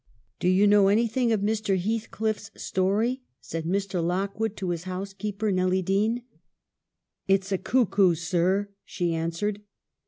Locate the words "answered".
9.13-9.61